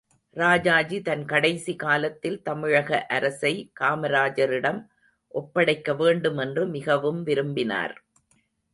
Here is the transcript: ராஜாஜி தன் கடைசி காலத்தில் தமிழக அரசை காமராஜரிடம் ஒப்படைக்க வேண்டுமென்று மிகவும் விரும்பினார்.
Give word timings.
ராஜாஜி 0.35 1.01
தன் 1.01 1.25
கடைசி 1.25 1.75
காலத்தில் 1.75 2.41
தமிழக 2.41 3.05
அரசை 3.07 3.71
காமராஜரிடம் 3.79 4.81
ஒப்படைக்க 5.27 5.93
வேண்டுமென்று 5.93 6.67
மிகவும் 6.67 7.23
விரும்பினார். 7.23 7.95